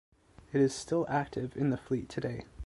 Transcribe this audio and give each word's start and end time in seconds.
It 0.51 0.59
is 0.61 0.73
still 0.73 1.05
active 1.07 1.55
in 1.55 1.69
the 1.69 1.77
fleet 1.77 2.09
today. 2.09 2.45